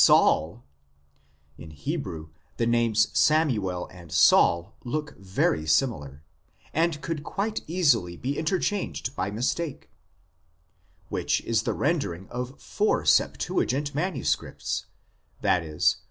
[0.09, 0.63] looked at) Saul"
[1.59, 6.23] (in Hebrew the names Samuel and Saul look very similar,
[6.73, 9.91] and could quite easily be interchanged by mistake),
[11.09, 14.87] which is the rendering of four Septuagint manuscripts;
[15.43, 15.79] i.e.